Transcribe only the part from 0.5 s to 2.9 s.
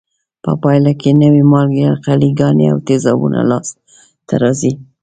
پایله کې نوې مالګې، القلي ګانې او